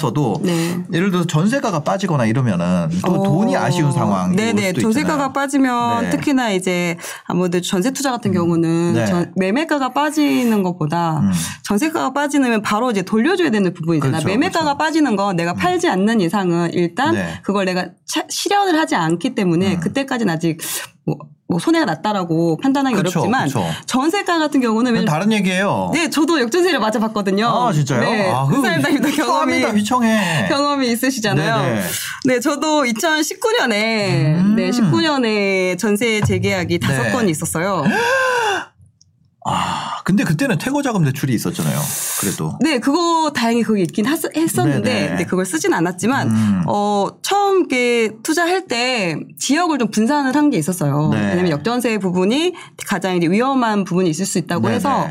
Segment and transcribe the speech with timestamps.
[0.00, 0.78] 올랐어도 네.
[0.92, 4.72] 예를 들어서 전세가가 빠지거나 이러면은 또 어, 돈이 아쉬운 상황이 네네.
[4.74, 5.32] 전세가가.
[5.32, 6.10] 빠지면 네.
[6.10, 9.06] 특히나 이제 아무래도 전세 투자 같은 경우는 네.
[9.06, 11.30] 전- 매매가가 빠지는 것보다 음.
[11.64, 14.10] 전세가가 빠지면 바로 이제 돌려줘야 되는 부분이잖아.
[14.18, 14.78] 그렇죠, 매매가가 그렇죠.
[14.78, 17.40] 빠지는 건 내가 팔지 않는 이상은 일단 네.
[17.42, 19.80] 그걸 내가 차- 실현을 하지 않기 때문에 음.
[19.80, 20.58] 그때까지는 아직
[21.06, 21.16] 뭐,
[21.50, 23.68] 뭐 손해가 났다라고 판단하기 그렇죠, 어렵지만 그렇죠.
[23.86, 25.90] 전세가 같은 경우는 다른 얘기예요.
[25.92, 27.48] 네, 저도 역전세를 맞아봤거든요.
[27.48, 28.00] 아 진짜요?
[28.00, 30.46] 네, 아, 그 사람입니다 경험이 휘청해.
[30.48, 31.62] 경험이 있으시잖아요.
[31.62, 31.82] 네네.
[32.26, 34.54] 네, 저도 2019년에 음.
[34.56, 37.10] 네, 19년에 전세 재계약이 다섯 네.
[37.10, 37.84] 건이 있었어요.
[39.44, 41.78] 아 근데 그때는 퇴거 자금 대출이 있었잖아요.
[42.20, 42.58] 그래도.
[42.60, 45.08] 네, 그거 다행히 그게 있긴 하- 했었는데 네네.
[45.08, 46.62] 근데 그걸 쓰진 않았지만 음.
[46.66, 51.10] 어 처음 이렇게 투자할 때 지역을 좀 분산을 한 게 있었어요.
[51.12, 51.28] 네.
[51.30, 52.54] 왜냐면 역전세 부분이
[52.86, 54.74] 가장 이제 위험한 부분이 있을 수 있다고 네네.
[54.76, 55.06] 해서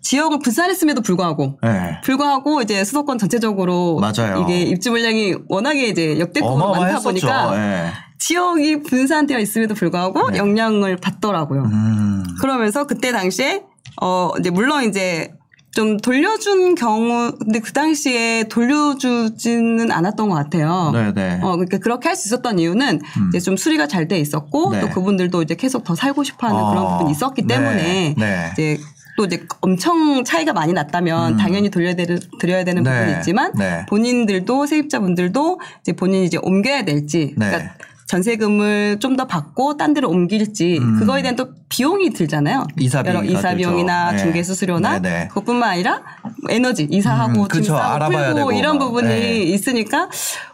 [0.00, 2.00] 지역을 분산했음에도 불구하고 네.
[2.04, 4.42] 불구하고 이제 수도권 전체적으로 맞아요.
[4.44, 7.00] 이게 입주 물량이 워낙에 이제 역대급으로 많다.
[7.00, 7.92] 보니까 예.
[8.18, 10.38] 지역이 분산되어 있음에도 불구하고 네.
[10.38, 11.62] 영향을 받더라고요.
[11.64, 12.24] 음.
[12.40, 13.62] 그러면서 그때 당시에
[14.00, 15.32] 어 이제 물론 이제
[15.72, 20.90] 좀 돌려준 경우 근데 그 당시에 돌려주지는 않았던 것 같아요.
[20.92, 21.40] 네네.
[21.42, 24.80] 어 그러니까 그렇게 할 수 있었던 이유는 이제 좀 수리가 잘 돼 있었고 네.
[24.80, 28.48] 또 그분들도 이제 계속 더 살고 싶어 하는 그런 어, 부분이 있었기 네, 때문에 네.
[28.52, 28.78] 이제
[29.16, 31.36] 또 이제 엄청 차이가 많이 났다면 음.
[31.36, 33.84] 당연히 돌려드려야 되는 네, 부분이 있지만 네.
[33.88, 37.46] 본인들도 세입자분들도 이제 본인이 이제 옮겨야 될지 네.
[37.50, 37.74] 그러니까
[38.08, 40.98] 전세금을 좀 더 받고 딴 데로 옮길지 음.
[41.00, 42.66] 그거에 대한 또 비용이 들잖아요.
[42.78, 44.12] 이사 비용이 이사 비용이나.
[44.12, 44.18] 네.
[44.18, 45.28] 중개 수수료나 네네.
[45.28, 46.02] 그것뿐만 아니라
[46.48, 47.74] 에너지 이사하고 음, 짐 그쵸.
[47.74, 48.86] 싸고 알아봐야 풀고 되고 이런 막.
[48.86, 49.36] 부분이 네.
[49.42, 50.08] 있으니까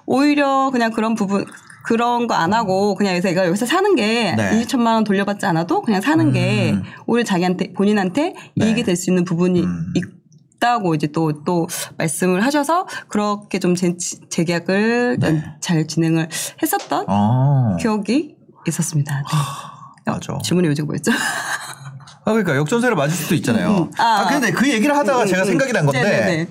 [0.07, 1.45] 오히려 그냥 그런 부분
[1.85, 4.59] 그런 거 안 하고 그냥 여기서 내가 여기서 사는 게 네.
[4.61, 6.83] 2, 2천만 원 돌려받지 않아도 그냥 사는 게 음.
[7.07, 8.67] 오히려 자기한테 본인한테 네.
[8.67, 9.93] 이익이 될 수 있는 부분이 음.
[10.65, 13.95] 있다고 이제 또 또 말씀을 하셔서 그렇게 좀 재,
[14.31, 15.45] 재계약을 네.
[15.61, 16.29] 잘 진행을
[16.63, 17.77] 했었던 어.
[17.81, 18.37] 기억이
[18.67, 19.23] 있었습니다.
[20.07, 20.13] 네.
[20.13, 20.39] 맞아.
[20.43, 21.13] 질문이 요즘 뭐였죠?
[21.13, 23.69] 아 그러니까 역전세를 맞을 수도 있잖아요.
[23.69, 23.91] 음, 음.
[23.99, 26.49] 아, 아, 근데 그 얘기를 하다가 음, 제가 음, 생각이 난 건데 네네네.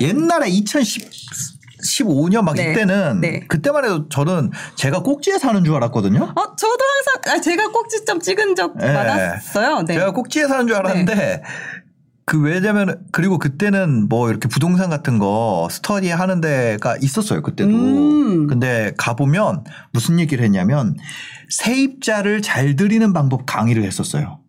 [0.00, 2.72] 옛날에 2015년 막 네.
[2.72, 3.40] 이때는 네.
[3.46, 6.22] 그때만 해도 저는 제가 꼭지에 사는 줄 알았거든요.
[6.22, 6.78] 어, 저도
[7.14, 8.92] 항상 아, 제가 꼭지점 찍은 적 네.
[8.92, 9.82] 많았어요.
[9.82, 9.94] 네.
[9.94, 11.42] 제가 꼭지에 사는 줄 알았는데
[12.26, 17.70] 그 왜냐면 그리고 그때는 뭐 이렇게 부동산 같은 거 스터디 하는 데가 있었어요 그때도.
[17.70, 18.46] 음.
[18.46, 20.96] 근데 가보면 무슨 얘기를 했냐면
[21.50, 24.40] 세입자를 잘 들이는 방법 강의를 했었어요.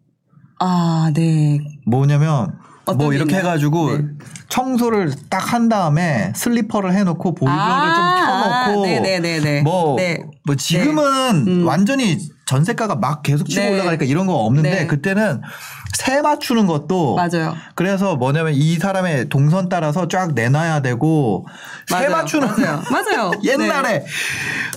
[0.59, 1.59] 아, 네.
[1.85, 2.53] 뭐냐면
[2.85, 3.39] 뭐게 이렇게 있나요?
[3.47, 4.03] 해가지고 네.
[4.49, 9.61] 청소를 딱 한 다음에 슬리퍼를 해놓고 보일러를 아, 좀 켜놓고 네네네네.
[9.61, 10.19] 뭐, 네.
[10.45, 11.67] 뭐 지금은 음.
[11.67, 13.72] 완전히 전세가가 막 계속 치고 네.
[13.73, 14.88] 올라가니까 이런 거 없는데 네.
[14.88, 15.41] 그때는
[15.94, 17.56] 세 맞추는 것도 맞아요.
[17.73, 21.47] 그래서 뭐냐면 이 사람의 동선 따라서 쫙 내놔야 되고
[21.88, 22.09] 세 맞아요.
[22.11, 22.81] 맞추는 맞아요.
[22.91, 23.31] 맞아요.
[23.44, 24.05] 옛날에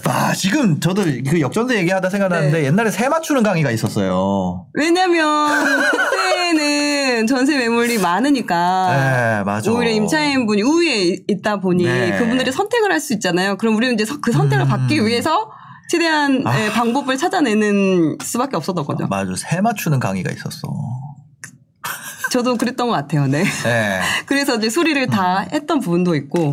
[0.06, 2.64] 와 지금 저도 그 역전세 얘기하다 생각나는데 네.
[2.66, 4.66] 옛날에 세 맞추는 강의가 있었어요.
[4.72, 5.50] 왜냐면
[5.90, 9.70] 그때는 전세 매물이 많으니까 네 맞아.
[9.72, 12.16] 오히려 임차인 분이 우위에 있다 보니 네.
[12.18, 13.56] 그분들이 선택을 할 수 있잖아요.
[13.58, 14.68] 그럼 우리는 이제 서- 그 선택을 음.
[14.68, 15.52] 받기 위해서
[15.88, 16.60] 최대한 아.
[16.60, 19.06] 예, 방법을 찾아내는 수밖에 없었던 거죠.
[19.08, 20.68] 맞아 세 맞추는 강의가 있었어.
[22.30, 23.26] 저도 그랬던 것 같아요.
[23.26, 23.42] 네.
[23.64, 24.00] 네.
[24.26, 26.52] 그래서 이제 수리를 다 했던 부분도 있고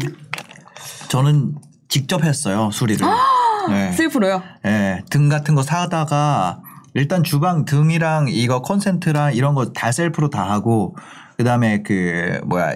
[1.09, 1.55] 저는
[1.89, 3.05] 직접 했어요 수리를.
[3.69, 3.91] 네.
[3.91, 4.41] 셀프로요.
[4.65, 6.61] 예, 등 같은 거 사다가
[6.93, 10.95] 일단 주방 등이랑 이거 컨센트랑 이런 거 다 셀프로 다 하고
[11.37, 12.75] 그 다음에 그 뭐야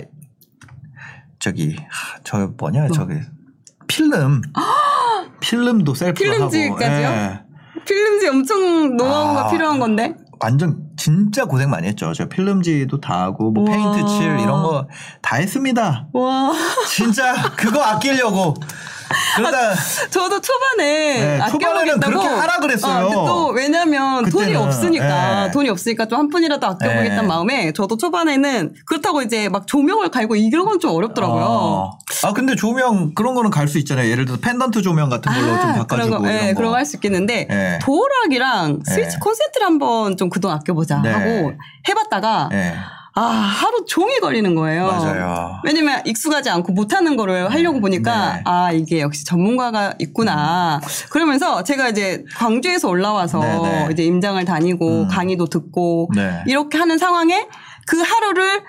[1.39, 2.91] 저기 하, 저 뭐냐 뭐?
[2.91, 3.13] 저기
[3.87, 4.41] 필름
[5.39, 7.07] 필름도 하고 필름지까지요?
[7.07, 7.39] 예.
[7.85, 9.51] 필름지 엄청 노하우가 아.
[9.51, 10.15] 필요한 건데.
[10.41, 12.13] 완전 진짜 고생 많이 했죠.
[12.13, 13.75] 저 필름지도 다 하고 뭐 우와.
[13.93, 14.87] 페인트 칠 이런 거
[15.21, 16.07] 다 했습니다.
[16.13, 16.51] 와.
[16.87, 18.53] 진짜 그거 아끼려고
[19.37, 19.73] 그러다
[20.09, 22.11] 저도 초반에 네, 초반에는 아껴보겠다고.
[22.11, 23.03] 그렇게 하라 그랬어요.
[23.09, 25.51] 근데 또 왜냐면 돈이 그때는, 없으니까 네.
[25.51, 27.27] 돈이 없으니까 좀한 푼이라도 아껴보겠다는 네.
[27.27, 31.43] 마음에 저도 초반에는 그렇다고 이제 막 조명을 갈고 이런 건 좀 어렵더라고요.
[31.43, 31.99] 어.
[32.23, 34.09] 아 근데 조명 그런 거는 갈 수 있잖아요.
[34.09, 36.57] 예를 들어서 펜던트 조명 같은 걸로 좀 바꿔주고 그런 거, 이런 예, 거.
[36.57, 37.79] 그런 거 할 수 있겠는데 예.
[37.81, 39.19] 도어락이랑 스위치 예.
[39.19, 41.11] 콘센트를 한번 좀그돈 아껴보자 네.
[41.11, 41.51] 하고
[41.89, 42.75] 해봤다가 예.
[43.19, 44.87] 아 하루 종일 걸리는 거예요.
[44.87, 45.59] 맞아요.
[45.65, 48.41] 왜냐면 익숙하지 않고 못하는 거를 하려고 보니까 네.
[48.45, 50.79] 아 이게 역시 전문가가 있구나.
[51.09, 53.87] 그러면서 제가 이제 광주에서 올라와서 네, 네.
[53.91, 55.07] 이제 임장을 다니고 음.
[55.09, 56.43] 강의도 듣고 네.
[56.47, 57.45] 이렇게 하는 상황에
[57.87, 58.63] 그 하루를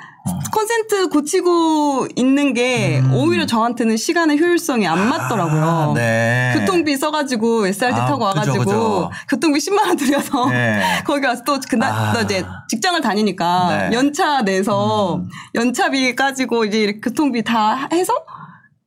[0.53, 3.15] 콘센트 고치고 있는 게 음.
[3.15, 5.63] 오히려 저한테는 시간의 효율성이 안 맞더라고요.
[5.63, 6.55] 아, 네.
[6.59, 9.11] 교통비 써가지고 SRT 아, 타고 그죠, 와가지고 그죠.
[9.29, 10.83] 교통비 10만 원 들여서 네.
[11.07, 12.13] 거기 가서 또 그날 아.
[12.13, 13.87] 또 이제 직장을 다니니까 네.
[13.89, 13.93] 음.
[13.95, 15.23] 연차 내서
[15.55, 18.13] 연차비 가지고 이제 교통비 다 해서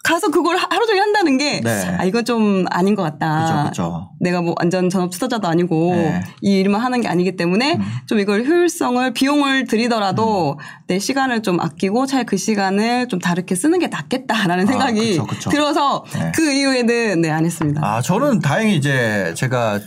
[0.03, 1.95] 가서 그걸 하- 하루 종일 한다는 게 네.
[1.97, 3.63] 아 이건 좀 아닌 것 같다.
[3.63, 4.09] 그죠, 그죠.
[4.19, 6.15] 내가 뭐 완전 전업 투자자도 아니고 네.
[6.17, 6.21] 음.
[6.41, 10.57] 이 일만 하는 게 아니기 때문에 좀 이걸 효율성을 비용을 들이더라도 음.
[10.87, 15.25] 내 시간을 좀 아끼고 차라리 그 시간을 좀 다르게 쓰는 게 낫겠다라는 아, 생각이 그쵸,
[15.25, 15.49] 그쵸.
[15.49, 16.31] 들어서 네.
[16.35, 17.81] 그 이후에는 네 안 했습니다.
[17.83, 19.79] 아, 저는 다행히 이제 제가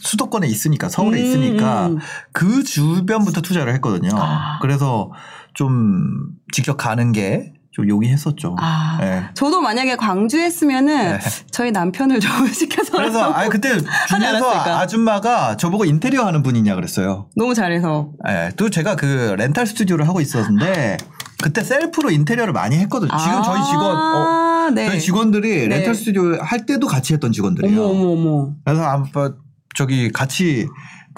[0.00, 1.98] 수도권에 있으니까 서울에 음, 있으니까 음.
[2.32, 4.10] 그 주변부터 투자를 했거든요.
[4.14, 4.58] 아.
[4.60, 5.12] 그래서
[5.54, 6.08] 좀
[6.52, 8.56] 직접 가는 게 좀 용이했었죠.
[8.58, 9.22] 아, 네.
[9.34, 11.18] 저도 만약에 광주에 했으면은 네.
[11.52, 13.78] 저희 남편을 좀 시켜서 그래서 아니 그때
[14.08, 14.50] 주면서?
[14.50, 17.28] 아줌마가 저보고 인테리어 하는 분이냐 그랬어요.
[17.36, 20.96] 너무 잘해서 예, 또 제가 그 렌탈 스튜디오를 하고 있었는데
[21.42, 23.16] 그때 셀프로 인테리어를 많이 했거든요.
[23.16, 23.98] 지금 저희 직원 어,
[24.66, 24.86] 아, 네.
[24.86, 25.76] 저희 직원들이 네.
[25.76, 27.82] 렌탈 스튜디오 할 때도 같이 했던 직원들이에요.
[27.84, 28.52] 어머 어머 어머.
[28.64, 29.06] 그래서 아마
[29.76, 30.66] 저기 같이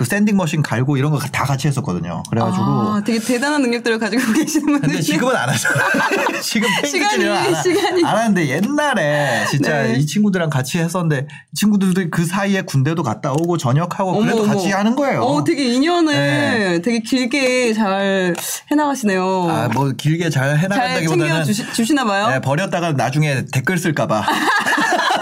[0.02, 2.22] 그 sanding machine 갈고 이런 거 다 같이 했었거든요.
[2.28, 4.80] 그래가지고 아, 되게 대단한 능력들을 가지고 계시는 분들.
[4.88, 5.68] 근데 지금은 안 하죠.
[6.42, 8.04] 지금 시간이, 안, 하- 시간이.
[8.04, 9.94] 안 하는데 옛날에 진짜 네.
[9.94, 14.52] 이 친구들이랑 같이 했었는데 이 친구들도 그 사이에 군대도 갔다 오고 전역하고 그래도 어머.
[14.52, 15.22] 같이 하는 거예요.
[15.22, 16.82] 어, 되게 인연을 네.
[16.82, 18.34] 되게 길게 잘
[18.70, 19.48] 해나가시네요.
[19.48, 24.24] 아, 뭐 길게 잘잘 해나간다기보다는 챙겨 주시, 나 봐요 네, 버렸다가 나중에 댓글 쓸까봐.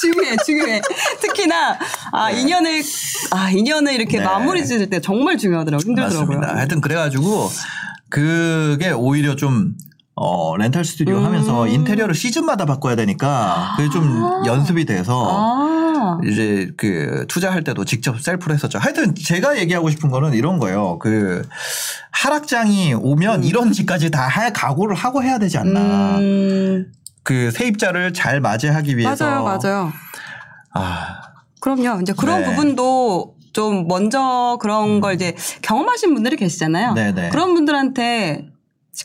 [0.00, 0.80] 중요해, 중요해.
[1.20, 1.78] 특히나,
[2.12, 2.82] 아, 인연을,
[3.32, 4.24] 아, 인연을 이렇게 네.
[4.24, 5.84] 마무리 지을 때 정말 중요하더라고요.
[5.84, 6.26] 힘들더라고요.
[6.38, 6.56] 맞습니다.
[6.56, 7.48] 하여튼 그래가지고
[8.08, 9.74] 그게 오히려 좀
[10.16, 11.24] 어, 렌탈 스튜디오 음.
[11.24, 16.18] 하면서 인테리어를 시즌마다 바꿔야 되니까 그게 좀 연습이 돼서 아.
[16.26, 18.78] 이제 그 투자할 때도 직접 셀프로 했었죠.
[18.78, 20.98] 하여튼 제가 얘기하고 싶은 거는 이런 거예요.
[20.98, 21.42] 그
[22.10, 26.18] 하락장이 오면 이런 짓까지 다 할 각오를 하고 해야 되지 않나.
[26.18, 29.24] 음, 그 세입자를 잘 맞이하기 위해서.
[29.28, 29.92] 맞아요, 맞아요.
[30.74, 31.20] 아,
[31.60, 32.00] 그럼요.
[32.02, 32.46] 이제 그런 네.
[32.46, 36.90] 부분도 좀 먼저 그런 걸 이제 경험하신 분들이 계시잖아요.
[36.90, 36.94] 음.
[36.94, 37.28] 네네.
[37.30, 38.46] 그런 분들한테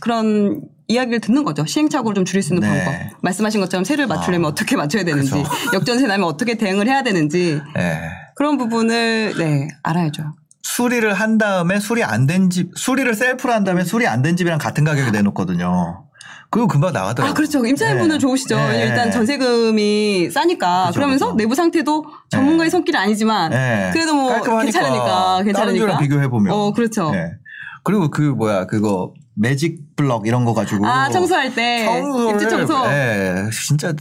[0.02, 1.66] 그런 이야기를 듣는 거죠.
[1.66, 2.86] 시행착오를 좀 줄일 수 있는 네.
[2.86, 3.18] 방법.
[3.24, 4.50] 말씀하신 것처럼 세를 맞추려면 아.
[4.50, 5.44] 어떻게 맞춰야 되는지, 그죠.
[5.74, 8.00] 역전세 나면 어떻게 대응을 해야 되는지 예.
[8.36, 10.36] 그런 부분을 네 알아야죠.
[10.62, 14.60] 수리를 한 다음에 수리 안 된 집, 수리를 셀프로 한 다음에 수리 안 된 집이랑
[14.60, 16.05] 같은 가격에 내놓거든요.
[16.56, 17.31] 그거 금방 나가더라고요.
[17.31, 17.66] 아 그렇죠.
[17.66, 18.18] 임차인분은 네.
[18.18, 18.56] 좋으시죠.
[18.56, 18.86] 네.
[18.86, 21.36] 일단 전세금이 싸니까 그죠, 그러면서 그죠.
[21.36, 22.72] 내부 상태도 전문가의 네.
[22.72, 23.90] 손길은 아니지만 네.
[23.92, 24.63] 그래도 뭐 깔끔하니까.
[24.63, 25.80] 괜찮으니까 다른 괜찮으니까.
[25.81, 26.54] 집이랑 비교해 보면.
[26.54, 27.12] 어 그렇죠.
[27.12, 27.34] 네.
[27.84, 32.86] 그리고 그 뭐야 그거 매직 블럭 이런 거 가지고 아 청소할 때 청소를 입지 청소.
[32.86, 33.94] 예, 진짜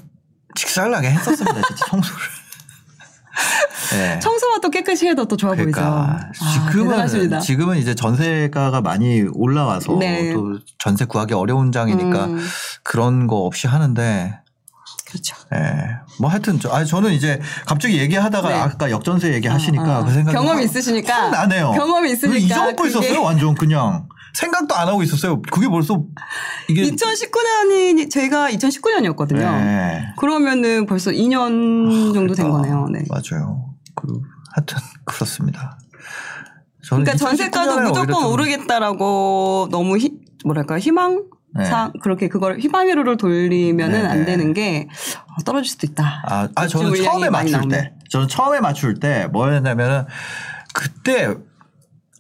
[0.55, 1.61] 직살나게 했었습니다.
[1.67, 2.17] 진짜 청소를.
[3.95, 4.19] 예.
[4.21, 6.45] 청소가 또 깨끗이 해도 또 좋아 그러니까 보이죠.
[6.45, 7.39] 아, 지금은 대단하십니다.
[7.41, 10.33] 지금은 이제 전세가가 많이 올라와서 네.
[10.33, 12.39] 또 전세 구하기 어려운 장이니까 음,
[12.83, 14.39] 그런 거 없이 하는데
[15.07, 15.37] 그렇죠.
[15.55, 15.59] 예.
[16.19, 18.55] 뭐 하여튼 저, 아니 저는 이제 갑자기 얘기하다가 네.
[18.55, 20.05] 아까 역전세 얘기하시니까 어, 어.
[20.05, 21.15] 그 생각이 경험이 확- 있으시니까.
[21.15, 21.71] 확 나네요.
[21.73, 23.23] 경험이 있으니까 잊어먹고 있었어요.
[23.23, 25.41] 완전 그냥 생각도 안 하고 있었어요.
[25.43, 26.03] 그게 벌써
[26.69, 29.37] 이게 2019년이 제가 2019년이었거든요.
[29.39, 30.07] 네.
[30.19, 32.69] 그러면은 벌써 2년 정도 된 그러니까.
[32.75, 32.89] 거네요.
[32.93, 33.05] 네.
[33.09, 33.74] 맞아요.
[33.95, 34.21] 그
[34.55, 35.79] 하여튼 그렇습니다.
[36.87, 40.13] 그러니까 2019 전세가도 무조건 좀- 오르겠다라고 너무 희,
[40.45, 41.25] 뭐랄까 희망
[41.57, 41.65] 네.
[41.65, 44.25] 상 그렇게 그걸 희망회로를 돌리면은 네, 안 네.
[44.25, 44.89] 되는 게
[45.39, 46.23] 어, 떨어질 수도 있다.
[46.27, 47.91] 아, 아 저는 처음에 맞출 때, 나오면.
[48.11, 50.05] 저는 처음에 맞출 때 뭐였냐면은
[50.75, 51.35] 그때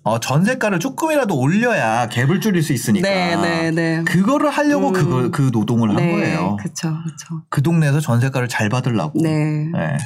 [0.04, 3.09] 어, 전세가를 조금이라도 올려야 갭을 줄일 수 있으니까.
[3.09, 4.04] 네, 네, 네.
[4.04, 4.93] 그거를 하려고 음.
[4.93, 6.57] 그걸 그 노동을 한 네, 거예요.
[6.57, 7.43] 그렇죠, 그렇죠.
[7.49, 9.19] 그 동네에서 전세가를 잘 받으려고.
[9.23, 9.71] 네.
[9.73, 9.97] 네.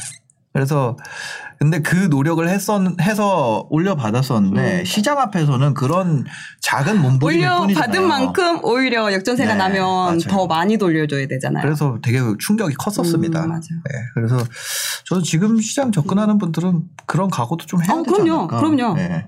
[0.53, 0.97] 그래서
[1.59, 4.85] 근데 그 노력을 했었 해서 올려 받았었는데 음.
[4.85, 6.25] 시장 앞에서는 그런
[6.61, 7.87] 작은 몸부림일 올려 뿐이잖아요.
[7.87, 10.19] 받은 만큼 오히려 역전세가 네, 나면 맞아요.
[10.29, 11.63] 더 많이 돌려줘야 되잖아요.
[11.63, 13.45] 그래서 되게 충격이 컸었습니다.
[13.45, 13.61] 음, 맞아요.
[13.61, 14.39] 네, 그래서
[15.07, 18.39] 저는 지금 시장 접근하는 분들은 그런 각오도 좀 해야 어, 되지 그럼요.
[18.39, 18.59] 않을까.
[18.59, 18.95] 그럼요.
[18.95, 19.27] 네.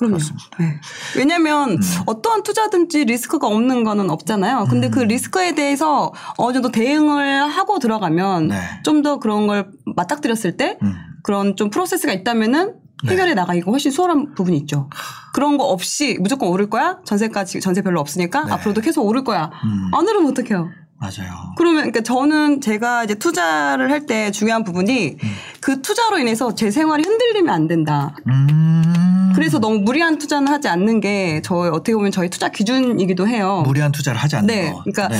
[0.00, 0.16] 그럼요.
[0.16, 0.48] 그렇습니다.
[0.58, 0.80] 네.
[1.16, 1.78] 왜냐면 음.
[2.06, 4.66] 어떠한 투자든지 리스크가 없는 거는 없잖아요.
[4.70, 4.90] 근데 음.
[4.90, 8.60] 그 리스크에 대해서 어느 정도 대응을 하고 들어가면 네.
[8.82, 10.94] 좀더 그런 걸 맞닥뜨렸을 때 음.
[11.22, 12.76] 그런 좀 프로세스가 있다면은
[13.06, 14.88] 해결해 나가기가 훨씬 수월한 부분이 있죠.
[15.34, 16.98] 그런 거 없이 무조건 오를 거야?
[17.04, 18.52] 전세까지 전세 별로 없으니까 네.
[18.52, 19.50] 앞으로도 계속 오를 거야.
[19.64, 19.90] 음.
[19.94, 20.70] 안 오르면 어떡해요?
[21.00, 21.54] 맞아요.
[21.56, 25.30] 그러면 그러니까 저는 제가 이제 투자를 할 때 중요한 부분이 음.
[25.60, 28.14] 그 투자로 인해서 제 생활이 흔들리면 안 된다.
[28.28, 29.32] 음.
[29.34, 33.62] 그래서 너무 무리한 투자는 하지 않는 게 저희 어떻게 보면 저희 투자 기준이기도 해요.
[33.64, 34.82] 무리한 투자를 하지 않는 네, 거.
[34.82, 35.16] 그러니까 네.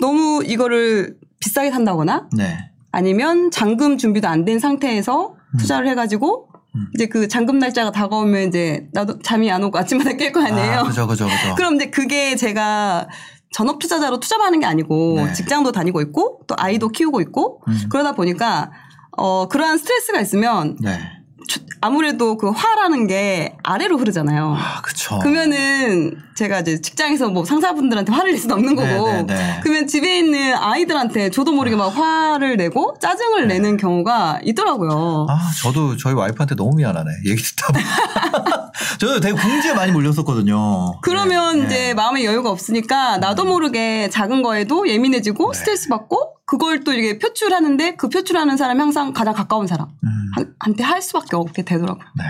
[0.00, 2.70] 너무 이거를 비싸게 산다거나 네.
[2.90, 6.86] 아니면 잔금 준비도 안 된 상태에서 투자를 해가지고 음.
[6.94, 10.80] 이제 그 잔금 날짜가 다가오면 이제 나도 잠이 안 오고 아침마다 깰 거 아니에요.
[10.80, 11.54] 아, 그죠, 그죠, 그죠.
[11.56, 13.06] 그럼 이제 그게 제가
[13.54, 15.32] 전업 투자자로 투자만 하는 게 아니고 네.
[15.32, 17.82] 직장도 다니고 있고 또 아이도 키우고 있고 음.
[17.88, 18.72] 그러다 보니까
[19.16, 20.98] 어 그러한 스트레스가 있으면 네.
[21.48, 24.56] 주- 아무래도 그 화라는 게 아래로 흐르잖아요.
[24.58, 25.18] 아, 그쵸.
[25.18, 29.60] 그러면은 제가 이제 직장에서 뭐 상사분들한테 화를 낼 수는 없는 거고 네, 네, 네.
[29.62, 35.26] 그러면 집에 있는 아이들한테 저도 모르게 막 화를 내고 짜증을 내는 경우가 있더라고요.
[35.28, 37.10] 아, 저도 저희 와이프한테 너무 미안하네.
[37.26, 37.84] 얘기 듣다 보면.
[38.98, 41.00] 저도 되게 궁지에 많이 몰렸었거든요.
[41.02, 41.94] 그러면 네, 이제 네.
[41.94, 45.58] 마음의 여유가 없으니까 나도 모르게 작은 거에도 예민해지고 네.
[45.58, 50.30] 스트레스 받고 그걸 또 이렇게 표출하는데 그 표출하는 사람이 항상 가장 가까운 사람 음,
[50.60, 52.04] 한- 할 수밖에 없게 되더라고요.
[52.16, 52.24] 네.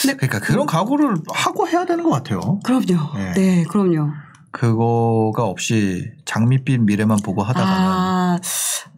[0.00, 2.60] 근데 그러니까 그런 각오를 하고 해야 되는 것 같아요.
[2.64, 3.14] 그럼요.
[3.16, 3.32] 네.
[3.34, 4.10] 네, 그럼요.
[4.52, 8.38] 그거가 없이 장밋빛 미래만 보고 하다가는 아,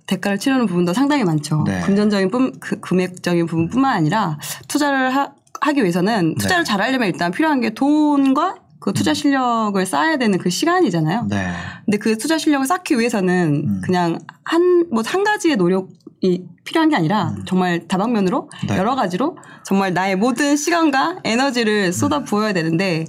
[0.07, 1.65] 대가를 치르는 부분도 상당히 많죠.
[1.67, 1.81] 네.
[1.81, 4.39] 금전적인 뿐, 그 금액적인 부분뿐만 아니라
[4.69, 5.33] 투자를 하,
[5.73, 6.69] 기 위해서는 투자를 네.
[6.71, 11.27] 잘하려면 일단 필요한 게 돈과 그 투자 실력을 쌓아야 되는 그 시간이잖아요.
[11.31, 11.53] 네.
[11.85, 13.81] 근데 그 투자 실력을 쌓기 위해서는 음.
[13.85, 18.67] 그냥 한, 뭐 한 가지의 노력이 필요한 게 아니라 정말 다방면으로 음.
[18.67, 18.77] 네.
[18.77, 21.93] 여러 가지로 정말 나의 모든 시간과 에너지를 음.
[21.93, 23.05] 쏟아 부어야 되는데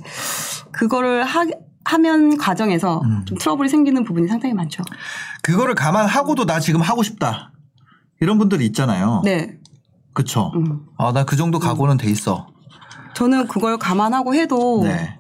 [0.71, 1.45] 그거를 하,
[1.85, 3.25] 하면 과정에서 음.
[3.25, 4.83] 좀 트러블이 생기는 부분이 상당히 많죠.
[5.41, 7.51] 그거를 감안하고도 나 지금 하고 싶다.
[8.21, 9.21] 이런 분들이 있잖아요.
[9.25, 9.57] 네.
[10.13, 10.51] 그쵸.
[10.55, 10.81] 음.
[10.99, 12.47] 아, 나 그 정도 각오는 돼 있어.
[13.15, 15.17] 저는 그걸 감안하고 해도 네.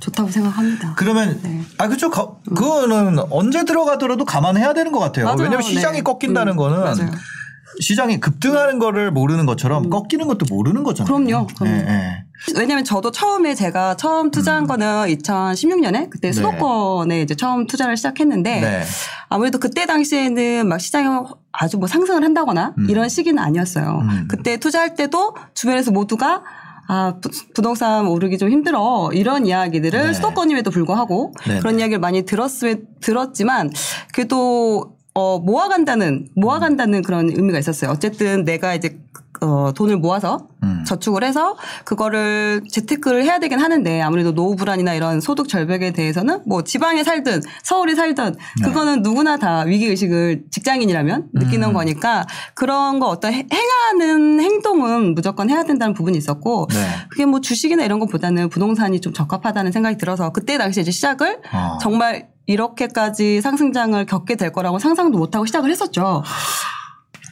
[0.00, 0.94] 좋다고 생각합니다.
[0.96, 1.60] 그러면 네.
[1.78, 5.26] 아 그죠 거- 그거는 언제 들어가더라도 감안해야 되는 것 같아요.
[5.26, 5.38] 맞아요.
[5.42, 6.02] 왜냐면 시장이 네.
[6.02, 7.10] 꺾인다는 음, 거는 맞아요.
[7.80, 11.14] 시장이 급등하는 거를 모르는 것처럼 꺾이는 것도 모르는 거잖아요.
[11.14, 11.74] 그럼요, 그럼요.
[11.76, 12.24] 예, 예.
[12.58, 16.30] 왜냐면 저도 처음에 제가 처음 투자한 거는 2016년에 그때 음.
[16.30, 16.32] 네.
[16.32, 18.84] 수도권에 이제 처음 투자를 시작했는데 네.
[19.28, 21.06] 아무래도 그때 당시에는 막 시장이
[21.52, 22.86] 아주 뭐 상승을 한다거나 음.
[22.90, 24.00] 이런 시기는 아니었어요.
[24.02, 24.28] 음.
[24.28, 26.42] 그때 투자할 때도 주변에서 모두가
[26.92, 29.10] 아, 부, 부동산 오르기 좀 힘들어.
[29.12, 30.12] 이런 이야기들을 네.
[30.12, 31.82] 수도권임에도 불구하고 네, 그런 네.
[31.82, 33.70] 이야기를 많이 들었으, 들었지만
[34.12, 37.92] 그래도 어, 모아간다는, 모아간다는 그런 의미가 있었어요.
[37.92, 38.98] 어쨌든 내가 이제
[39.42, 40.84] 어, 돈을 모아서 음.
[40.86, 46.62] 저축을 해서 그거를 재테크를 해야 되긴 하는데 아무래도 노후 불안이나 이런 소득 절벽에 대해서는 뭐
[46.62, 48.66] 지방에 살든 서울에 살든 네.
[48.66, 51.72] 그거는 누구나 다 위기 의식을 직장인이라면 느끼는 음.
[51.72, 56.76] 거니까 그런 거 어떤 해- 행하는 행동은 무조건 해야 된다는 부분이 있었고 네.
[57.08, 61.78] 그게 뭐 주식이나 이런 것보다는 부동산이 좀 적합하다는 생각이 들어서 그때 당시에 이제 시작을 어.
[61.80, 66.22] 정말 이렇게까지 상승장을 겪게 될 거라고 상상도 못하고 시작을 했었죠.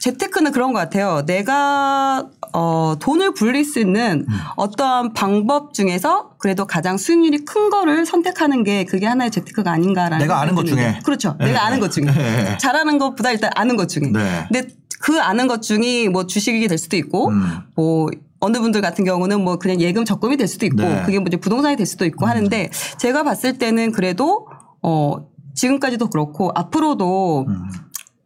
[0.00, 1.22] 재테크는 그런 것 같아요.
[1.26, 4.38] 내가 어, 돈을 불릴 수 있는 음.
[4.56, 10.40] 어떠한 방법 중에서 그래도 가장 수익률이 큰 거를 선택하는 게 그게 하나의 재테크가 아닌가라는 내가
[10.40, 10.64] 아는 것.
[10.64, 11.00] 중에.
[11.04, 11.36] 그렇죠.
[11.38, 11.46] 네.
[11.46, 12.58] 내가 아는 것 중에 네.
[12.58, 14.10] 잘하는 것보다 일단 아는 것 중에.
[14.12, 14.46] 네.
[14.50, 14.68] 근데
[15.00, 17.60] 그 아는 것 중이 뭐 주식이 될 수도 있고 음.
[17.74, 18.08] 뭐
[18.40, 21.00] 어느 분들 같은 경우는 뭐 그냥 예금 적금이 될 수도 있고 네.
[21.00, 21.02] 음.
[21.04, 24.48] 그게 뭐 이제 부동산이 될 수도 있고 하는데 제가 봤을 때는 그래도
[24.82, 25.16] 어
[25.54, 27.68] 지금까지도 그렇고 앞으로도 음.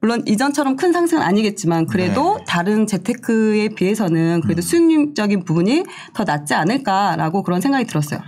[0.03, 2.45] 물론 이전처럼 큰 상승은 아니겠지만 그래도 네.
[2.47, 8.21] 다른 재테크에 비해서는 그래도 수익률적인 부분이 더 낫지 않을까라고 그런 생각이 들었어요.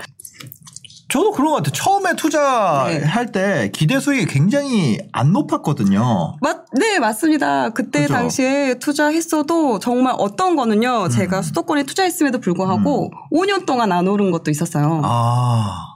[1.09, 1.73] 저도 그런 것 같아요.
[1.73, 6.37] 처음에 투자할 때 기대 수익이 굉장히 안 높았거든요.
[6.41, 7.71] 맞, 네, 맞습니다.
[7.71, 8.15] 그때 그죠?
[8.15, 15.03] 당시에 투자했어도 정말 어떤 거는요, 제가 수도권에 투자했음에도 불구하고 5년 동안 안 오른 것도 있었어요.
[15.05, 15.94] 아.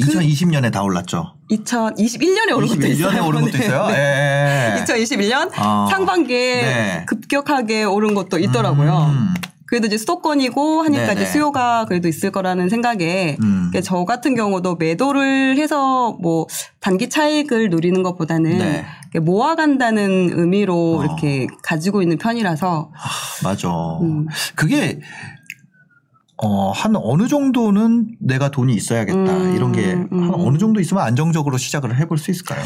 [0.00, 1.34] 2020년에 다 올랐죠.
[1.50, 3.26] 2021년에 오른 것도 21년에 있어요.
[3.26, 3.86] 오른 것도 네, 있어요.
[3.88, 4.74] 네.
[4.78, 4.84] 예.
[4.84, 5.88] 2021년 아.
[5.90, 7.04] 상반기에 네.
[7.06, 9.12] 급격하게 오른 것도 있더라고요.
[9.12, 9.34] 음.
[9.70, 11.22] 그래도 이제 수도권이고 하니까 네네.
[11.22, 13.68] 이제 수요가 그래도 있을 거라는 생각에 음.
[13.70, 16.48] 그러니까 저 같은 경우도 매도를 해서 뭐
[16.80, 18.84] 단기 차익을 누리는 것보다는 네.
[19.20, 21.04] 모아간다는 의미로 어.
[21.04, 22.90] 이렇게 가지고 있는 편이라서
[23.44, 23.68] 맞아.
[24.02, 24.26] 음.
[24.56, 24.98] 그게
[26.42, 29.18] 어, 한 어느 정도는 내가 돈이 있어야겠다.
[29.18, 30.30] 음, 이런 게한 음.
[30.34, 32.62] 어느 정도 있으면 안정적으로 시작을 해볼 수 있을까요?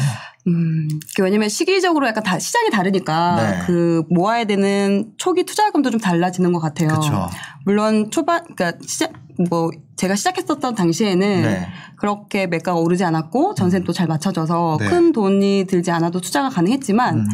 [0.47, 3.63] 음, 그 왜냐면 시기적으로 약간 다 시장이 다르니까 네.
[3.65, 6.87] 그 모아야 되는 초기 투자금도 좀 달라지는 것 같아요.
[6.87, 7.29] 그렇죠.
[7.65, 9.11] 물론 초반 그러니까 시작
[9.49, 11.67] 뭐 제가 시작했었던 당시에는 네.
[11.97, 14.87] 그렇게 매가가 오르지 않았고 전세도 잘 맞춰져서 네.
[14.87, 17.25] 큰 돈이 들지 않아도 투자가 가능했지만 음.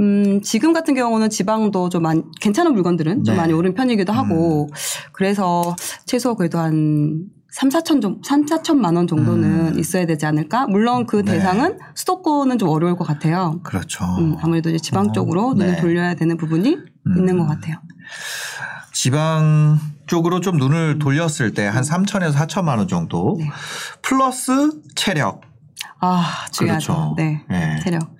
[0.00, 3.40] 음, 지금 같은 경우는 지방도 좀 많이, 괜찮은 물건들은 좀 네.
[3.40, 4.68] 많이 오른 편이기도 하고,
[5.12, 9.78] 그래서 최소 그래도 한 3, 4천 정, 3, 4천만 원 정도는 음.
[9.78, 10.66] 있어야 되지 않을까?
[10.66, 11.32] 물론 그 네.
[11.32, 13.60] 대상은 수도권은 좀 어려울 것 같아요.
[13.62, 14.04] 그렇죠.
[14.18, 15.66] 음, 아무래도 이제 지방 어, 쪽으로 네.
[15.66, 16.74] 눈을 돌려야 되는 부분이
[17.08, 17.14] 음.
[17.18, 17.76] 있는 것 같아요.
[18.94, 23.48] 지방 쪽으로 좀 눈을 돌렸을 때 한 3천에서 4천만 원 정도 네.
[24.00, 25.42] 플러스 체력.
[26.00, 26.92] 아, 중요하죠.
[26.92, 27.14] 그렇죠.
[27.16, 27.44] 네.
[27.48, 27.80] 네.
[27.82, 28.11] 체력.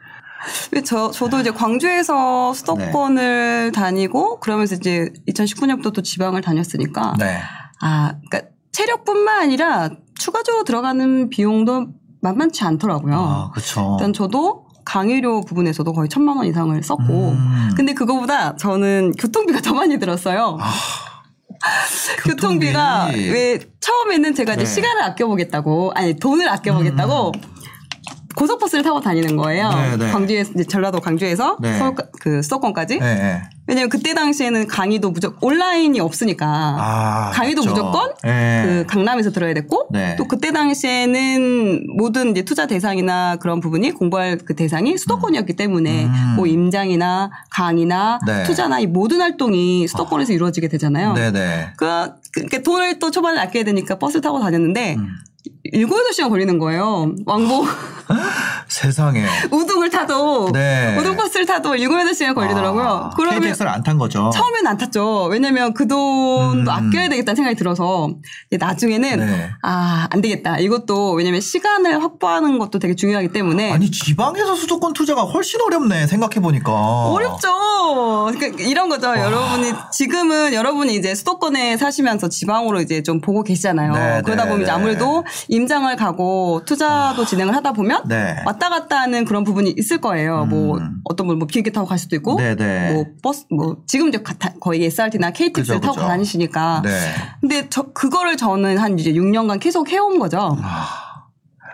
[0.84, 3.80] 저, 저도 이제 광주에서 수도권을 네.
[3.80, 7.38] 다니고 그러면서 이제 2019년부터 또 지방을 다녔으니까 네.
[7.80, 11.88] 아, 그러니까 체력뿐만 아니라 추가적으로 들어가는 비용도
[12.20, 13.14] 만만치 않더라고요.
[13.14, 13.96] 아, 그렇죠.
[13.98, 17.70] 일단 저도 강의료 부분에서도 거의 천만 원 이상을 썼고 음.
[17.76, 20.58] 근데 그거보다 저는 교통비가 더 많이 들었어요.
[20.60, 20.72] 아,
[22.24, 23.30] 교통비가 교통비.
[23.30, 24.70] 왜 처음에는 제가 이제 네.
[24.70, 24.74] 음.
[24.74, 27.32] 시간을 아껴보겠다고 아니 돈을 아껴보겠다고
[28.36, 29.68] 고속버스를 타고 다니는 거예요.
[29.70, 30.10] 네, 네.
[30.10, 31.78] 광주에서 전라도 광주에서 네.
[31.78, 32.98] 서울 그 수도권까지.
[32.98, 33.42] 네, 네.
[33.66, 37.70] 왜냐면 그때 당시에는 강의도 무조건 온라인이 없으니까 아, 강의도 맞죠.
[37.70, 38.62] 무조건 네.
[38.64, 40.16] 그 강남에서 들어야 됐고 네.
[40.16, 46.34] 또 그때 당시에는 모든 이제 투자 대상이나 그런 부분이 공부할 그 대상이 수도권이었기 때문에 음.
[46.36, 48.42] 뭐 임장이나 강의나 네.
[48.42, 51.12] 투자나 이 모든 활동이 수도권에서 이루어지게 되잖아요.
[51.12, 51.72] 네, 네.
[51.76, 51.86] 그,
[52.50, 55.08] 그 돈을 또 초반에 아껴야 되니까 버스 타고 다녔는데 음.
[55.64, 57.14] 일곱 여덟 시간 걸리는 거예요.
[57.26, 57.66] 왕복
[58.68, 59.24] 세상에.
[59.50, 60.96] 우등을 타도 네.
[60.98, 62.84] 우등 버스를 타도 일곱 여덟 시간 걸리더라고요.
[62.84, 64.30] 아, 그러면 KTX를 안 탄 거죠.
[64.32, 65.24] 처음에는 안 탔죠.
[65.24, 66.68] 왜냐면 그 돈도 음.
[66.68, 68.10] 아껴야 되겠다는 생각이 들어서
[68.50, 69.50] 나중에는 네.
[69.62, 70.58] 아, 안 되겠다.
[70.58, 76.36] 이것도 왜냐면 시간을 확보하는 것도 되게 중요하기 때문에 아니 지방에서 수도권 투자가 훨씬 어렵네 생각해
[76.40, 76.70] 보니까.
[76.72, 77.48] 어렵죠.
[78.32, 79.08] 그러니까 이런 거죠.
[79.08, 83.92] 여러분이 지금은 여러분이 이제 수도권에 사시면서 지방으로 이제 좀 보고 계시잖아요.
[83.92, 84.76] 네, 그러다 네, 보면 이제 네.
[84.76, 88.36] 아무래도 임장을 가고 투자도 진행을 하다 보면 네.
[88.44, 90.44] 왔다 갔다 하는 그런 부분이 있을 거예요.
[90.46, 91.00] 뭐 음.
[91.04, 92.92] 어떤 분뭐 비행기 타고 갈 수도 있고 네, 네.
[92.92, 94.22] 뭐 버스 뭐 지금 이제
[94.60, 96.06] 거의 SRT나 KTX를 그죠, 타고 그죠.
[96.06, 96.90] 다니시니까 네.
[97.40, 100.56] 근데 저 그거를 저는 한 이제 6년간 계속 해온 거죠.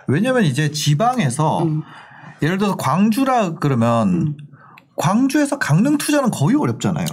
[0.07, 1.83] 왜냐면 이제 지방에서 음.
[2.43, 4.37] 예를 들어서 광주라 그러면
[4.97, 7.07] 광주에서 강릉 투자는 거의 어렵잖아요.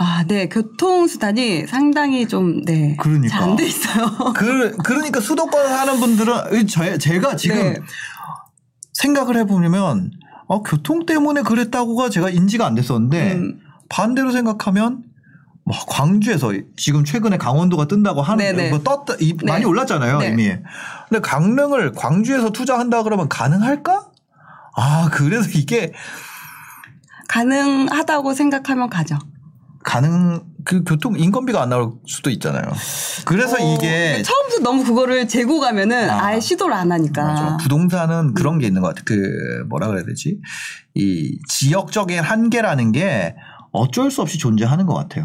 [0.00, 0.48] 아, 네.
[0.48, 2.96] 교통수단이 상당히 좀, 네.
[3.00, 3.36] 그러니까.
[3.36, 4.06] 잘안 돼 있어요.
[4.32, 7.80] 그 그러니까 수도권 사는 분들은 저 제가 지금 네.
[8.98, 10.10] 생각을 해보면
[10.46, 13.60] 어, 교통 때문에 그랬다고가 제가 인지가 안 됐었는데 음.
[13.88, 15.04] 반대로 생각하면
[15.64, 18.70] 뭐 광주에서 지금 최근에 강원도가 뜬다고 하는.
[18.70, 19.46] 거 떴다 이, 네.
[19.46, 20.28] 많이 올랐잖아요 네.
[20.28, 20.48] 이미.
[21.08, 24.08] 근데 강릉을 광주에서 투자한다 그러면 가능할까?
[24.74, 25.92] 아 그래서 이게
[27.28, 29.18] 가능하다고 생각하면 가죠.
[29.84, 32.62] 가능 그 교통 인건비가 안 나올 수도 있잖아요.
[33.24, 36.26] 그래서 어, 이게 처음부터 너무 그거를 재고 가면은 아.
[36.26, 36.34] 아.
[36.36, 37.24] 예 시도를 안 하니까.
[37.24, 37.56] 맞아.
[37.56, 39.00] 부동산은 그런 게 있는 것 같아.
[39.06, 40.38] 그 뭐라 그래야 되지?
[40.94, 43.34] 이 지역적인 한계라는 게
[43.72, 45.24] 어쩔 수 없이 존재하는 것 같아요.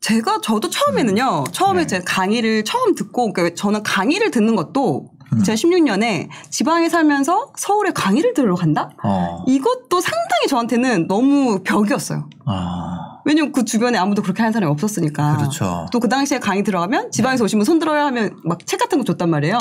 [0.00, 1.44] 제가 저도 처음에는요.
[1.52, 1.86] 처음에 네.
[1.86, 5.42] 제가 강의를 처음 듣고 그러니까 저는 강의를 듣는 것도 음.
[5.42, 8.90] 제가 16년에 지방에 살면서 서울에 강의를 들으러 간다?
[9.02, 9.44] 어.
[9.46, 12.28] 이것도 상당히 저한테는 너무 벽이었어요.
[12.46, 12.93] 아,
[13.24, 15.36] 왜냐면 그 주변에 아무도 그렇게 하는 사람이 없었으니까.
[15.38, 15.86] 그렇죠.
[15.92, 19.30] 또 그 당시에 강의 들어가면 지방에서 오시면 손 들어야 하면 막 책 같은 거 줬단
[19.30, 19.56] 말이에요.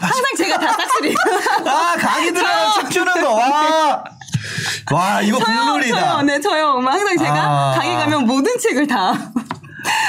[0.00, 1.14] 항상 제가 다 싹쓸이.
[1.66, 2.46] 아, 강의들은
[2.80, 3.34] 책 주는 거.
[3.34, 4.04] 와.
[4.92, 5.98] 와, 이거 저요, 국룰이다.
[6.12, 6.22] 저요.
[6.22, 6.74] 네, 저요.
[6.80, 7.74] 막 항상 제가 아.
[7.78, 9.14] 강의 가면 모든 책을 다.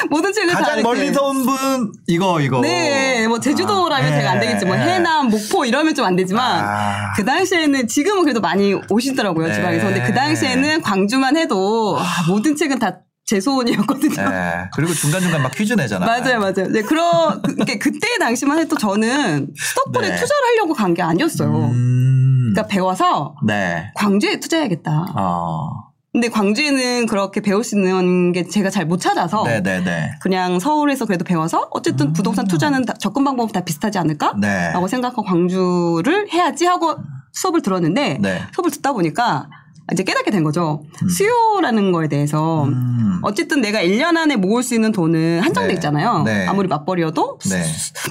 [0.09, 0.59] 모든 책을 다.
[0.61, 0.81] 가장.
[0.83, 2.61] 멀리서 온 분, 이거, 이거.
[2.61, 4.65] 네, 뭐 제주도라면 아, 제가 안 네, 되겠지.
[4.65, 4.81] 뭐 네.
[4.95, 7.13] 해남, 목포 이러면 좀 안 되지만 아.
[7.15, 9.53] 그 당시에는 지금은 그래도 많이 오시더라고요 네.
[9.53, 9.85] 지방에서.
[9.87, 14.29] 근데 그 당시에는 광주만 해도 아, 모든 책은 다제 소원이었거든요.
[14.29, 14.53] 네.
[14.75, 16.07] 그리고 중간중간 막 퀴즈 내잖아요.
[16.07, 16.67] 맞아요, 맞아요.
[16.71, 20.15] 네, 그런 그, 그러니까 그때 당시만 해도 저는 수도권에 네.
[20.15, 21.49] 투자를 하려고 간 게 아니었어요.
[21.49, 22.51] 음.
[22.53, 23.91] 그러니까 배워서 네.
[23.95, 25.07] 광주에 투자해야겠다.
[25.17, 25.69] 어.
[26.15, 30.11] 근데 광주에는 그렇게 배울 수 있는 게 제가 잘 못 찾아서 네네네.
[30.21, 34.31] 그냥 서울에서 그래도 배워서 어쨌든 부동산 투자는 다- 접근 방법은 다 비슷하지 않을까?
[34.35, 34.39] 음.
[34.39, 34.71] 네.
[34.71, 36.95] 라고 생각하고 광주를 해야지 하고
[37.33, 38.41] 수업을 들었는데 네.
[38.53, 39.49] 수업을 듣다 보니까
[39.93, 40.83] 이제 깨닫게 된 거죠.
[41.07, 43.19] 수요라는 거에 대해서 음.
[43.21, 45.73] 어쨌든 내가 1년 안에 모을 수 있는 돈은 한정돼 네.
[45.75, 46.23] 있잖아요.
[46.23, 46.47] 네.
[46.47, 47.63] 아무리 맞벌이여도 네.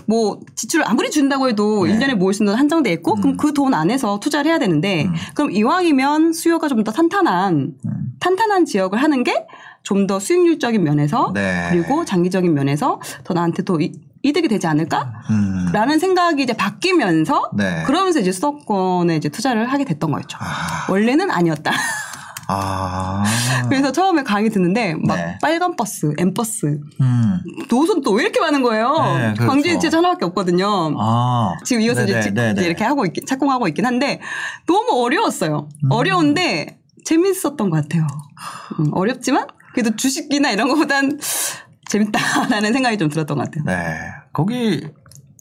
[0.06, 1.98] 뭐 지출을 아무리 준다고 해도 네.
[1.98, 5.14] 1년에 모을 수 있는 돈 한정돼 있고 그럼 그 돈 안에서 투자를 해야 되는데 음.
[5.34, 7.92] 그럼 이왕이면 수요가 좀 더 탄탄한 음.
[8.20, 9.46] 탄탄한 지역을 하는 게
[9.84, 11.68] 좀 더 수익률적인 면에서 네.
[11.70, 13.92] 그리고 장기적인 면에서 더 나한테 또 이,
[14.24, 15.12] 이득이 되지 않을까?
[15.30, 15.68] 음.
[15.72, 17.82] 라는 생각이 이제 바뀌면서 네.
[17.86, 20.38] 그러면서 이제 수도권에 이제 투자를 하게 됐던 거였죠.
[20.40, 20.86] 아.
[20.90, 21.70] 원래는 아니었다.
[22.48, 23.22] 아.
[23.68, 25.38] 그래서 처음에 강의 듣는데 막 네.
[25.40, 27.40] 빨간 버스, M 버스, 음.
[27.68, 28.92] 노선 또 왜 이렇게 많은 거예요?
[28.92, 29.46] 네, 그렇죠.
[29.46, 30.94] 광주에 진짜 하나밖에 없거든요.
[30.98, 31.54] 아.
[31.64, 32.52] 지금 이어서 이제, 네네, 지- 네네.
[32.52, 34.20] 이제 이렇게 하고 있긴, 착공하고 있긴 한데
[34.66, 35.68] 너무 어려웠어요.
[35.84, 35.92] 음.
[35.92, 38.06] 어려운데 재밌었던 것 같아요.
[38.78, 41.18] 음, 어렵지만 그래도 주식이나 이런 것보단
[41.88, 43.64] 재밌다라는 생각이 좀 들었던 것 같아요.
[43.66, 43.98] 네.
[44.32, 44.86] 거기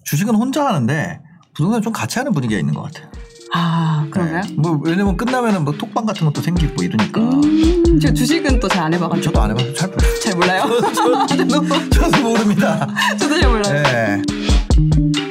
[0.04, 1.20] 주식은 혼자 하는데
[1.54, 3.10] 부동산 좀 같이 하는 분위기가 있는 것 같아요.
[3.56, 4.42] 아 그런가요?
[4.42, 4.54] 네.
[4.58, 7.22] 뭐 왜냐면 끝나면은 뭐 톡방 같은 것도 생기고 이러니까.
[7.22, 10.20] 음, 저 주식은 또 잘 안 해봐가지고 저도 안 해봐서 잘 몰라요.
[10.22, 10.82] 잘 몰라요.
[11.28, 12.88] 저도 저도 모릅니다.
[13.18, 13.84] 저도 잘 몰라요.
[13.84, 15.23] 네.